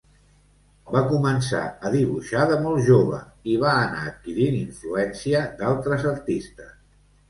[0.95, 3.21] Va començar a dibuixar de molt jove
[3.55, 6.79] i va anar adquirint influència d'altres artistes.